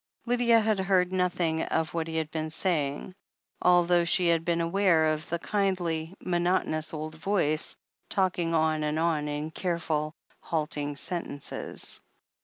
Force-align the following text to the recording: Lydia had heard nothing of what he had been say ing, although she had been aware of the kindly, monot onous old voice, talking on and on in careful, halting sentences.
Lydia 0.25 0.59
had 0.59 0.79
heard 0.79 1.13
nothing 1.13 1.61
of 1.61 1.93
what 1.93 2.07
he 2.07 2.17
had 2.17 2.31
been 2.31 2.49
say 2.49 2.87
ing, 2.87 3.13
although 3.61 4.03
she 4.03 4.29
had 4.29 4.43
been 4.43 4.59
aware 4.59 5.13
of 5.13 5.29
the 5.29 5.37
kindly, 5.37 6.15
monot 6.25 6.61
onous 6.65 6.91
old 6.91 7.13
voice, 7.13 7.77
talking 8.09 8.55
on 8.55 8.81
and 8.83 8.97
on 8.97 9.27
in 9.27 9.51
careful, 9.51 10.15
halting 10.39 10.95
sentences. 10.95 12.01